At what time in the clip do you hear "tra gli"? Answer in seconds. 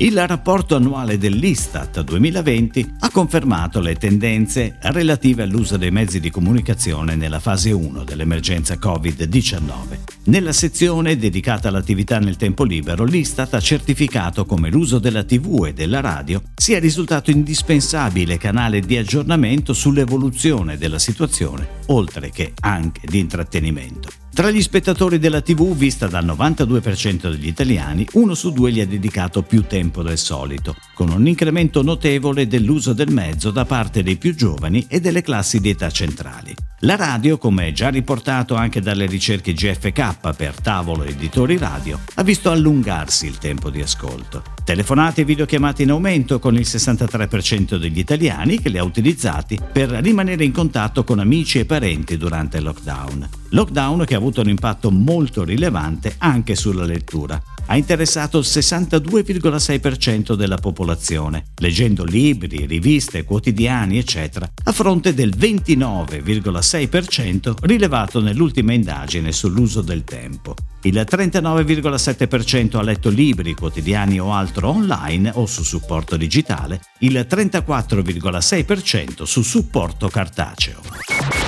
24.38-24.62